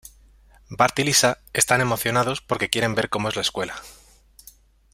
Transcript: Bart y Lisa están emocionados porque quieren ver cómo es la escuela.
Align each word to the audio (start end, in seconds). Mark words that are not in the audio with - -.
Bart 0.71 0.97
y 0.97 1.03
Lisa 1.03 1.37
están 1.53 1.79
emocionados 1.79 2.41
porque 2.41 2.71
quieren 2.71 2.95
ver 2.95 3.07
cómo 3.09 3.29
es 3.29 3.35
la 3.35 3.43
escuela. 3.43 3.75